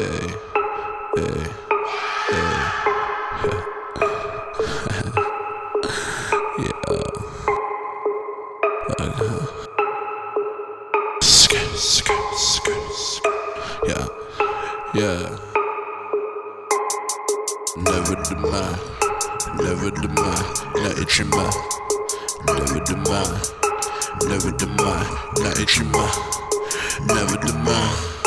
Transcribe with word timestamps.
Yeah. 0.00 0.34
Yeah, 13.86 14.06
yeah. 14.94 15.38
Never 17.76 18.14
demand, 18.22 18.80
never 19.58 19.90
demand, 19.90 20.44
not 20.74 20.98
itchy 20.98 21.24
mouth. 21.24 21.56
Never 22.46 22.80
demand, 22.84 23.52
never 24.26 24.50
demand, 24.52 25.08
not 25.38 25.58
itchy 25.60 25.84
mouth. 25.84 26.18
Never 27.06 27.36
demand, 27.36 28.23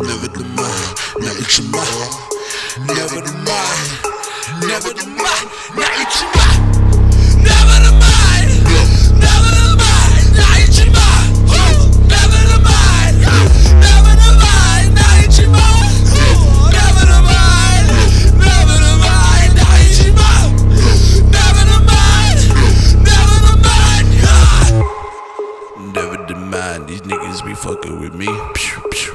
never 0.00 0.28
demand, 0.28 0.96
not 1.18 1.36
itchy 1.36 1.62
mouth. 1.68 2.28
Never 2.86 3.20
demand, 3.20 3.88
never 4.60 4.92
demand, 4.94 5.46
not 5.76 5.92
itchy 6.00 6.26
mouth. 6.32 6.60
Never 7.36 7.78
demand, 7.84 8.48
never 9.20 9.50
demand, 9.52 10.32
not 10.36 10.58
itchy 10.64 10.88
mouth. 10.88 11.28
Never 12.08 12.42
demand, 12.48 13.20
never 13.84 14.14
demand, 14.16 14.94
not 14.96 15.16
itchy 15.24 15.46
mouth. 15.46 15.92
Never 16.72 17.04
demand, 17.12 17.86
never 18.40 18.76
demand, 18.80 19.50
not 19.56 19.76
itchy 19.84 20.10
mouth. 20.16 20.56
Never 21.36 21.64
demand, 21.68 22.38
never 23.04 23.40
yeah. 24.16 24.72
Never 25.92 26.18
demand 26.26 26.88
these 26.88 27.02
niggas 27.02 27.44
be 27.44 27.54
fucking 27.54 28.00
with 28.00 28.14
me. 28.14 28.26
Pew, 28.54 28.82
pew, 28.90 29.11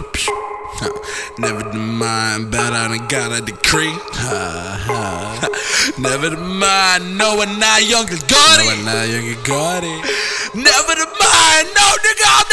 Never 1.39 1.71
mind, 1.73 2.49
but 2.49 2.73
I 2.73 2.87
done 2.87 3.07
got 3.07 3.31
a 3.31 3.41
decree. 3.41 3.93
Never 5.99 6.35
mind, 6.35 7.15
no 7.17 7.35
one 7.35 7.59
not 7.59 7.85
younger 7.85 8.17
it. 8.17 8.65
No 8.65 8.65
one 8.65 8.85
not 8.85 9.07
younger 9.07 9.39
it. 9.83 10.01
Never 10.55 10.95
mind, 10.97 11.67
no 11.77 11.87
nigga, 12.01 12.25
I'll 12.25 12.46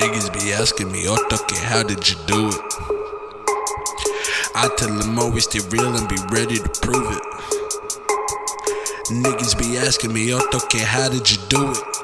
Niggas 0.00 0.32
be 0.32 0.50
asking 0.54 0.90
me, 0.90 1.04
oh, 1.06 1.28
okay, 1.30 1.60
how 1.66 1.82
did 1.82 2.08
you 2.08 2.16
do 2.26 2.48
it? 2.48 2.54
I 4.54 4.70
tell 4.78 4.88
them 4.96 5.18
always 5.18 5.46
oh, 5.46 5.50
stay 5.50 5.60
real 5.68 5.94
and 5.94 6.08
be 6.08 6.16
ready 6.32 6.56
to 6.56 6.68
prove 6.80 7.14
it. 7.14 7.22
Niggas 9.12 9.58
be 9.58 9.76
asking 9.76 10.14
me, 10.14 10.32
oh, 10.32 10.40
okay, 10.54 10.78
how 10.78 11.10
did 11.10 11.30
you 11.30 11.36
do 11.50 11.72
it? 11.72 11.99